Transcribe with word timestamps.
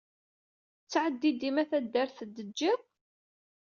Ttɛadid 0.83 1.35
dima 1.39 1.63
taddart 1.69 2.17
deǧǧiḍ? 2.35 2.81